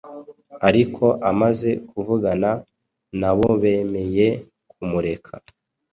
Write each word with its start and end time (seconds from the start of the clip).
ariko 0.67 1.05
amaze 1.31 1.69
kuvugana 1.89 2.51
nabobemeye 3.19 4.27
kumureka 4.71 5.33